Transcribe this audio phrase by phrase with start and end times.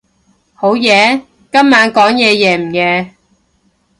[0.55, 1.21] 好夜？
[1.51, 3.13] 今晚講嘢夜唔夜？